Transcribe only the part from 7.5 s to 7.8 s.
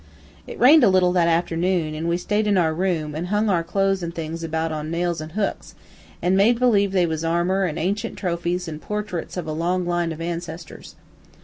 an'